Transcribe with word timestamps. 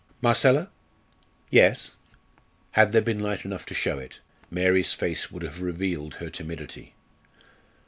Marcella!" 0.19 0.71
"Yes." 1.51 1.91
Had 2.71 2.91
there 2.91 3.03
been 3.03 3.19
light 3.19 3.45
enough 3.45 3.67
to 3.67 3.75
show 3.75 3.99
it, 3.99 4.19
Mary's 4.49 4.93
face 4.93 5.29
would 5.31 5.43
have 5.43 5.61
revealed 5.61 6.15
her 6.15 6.31
timidity. 6.31 6.95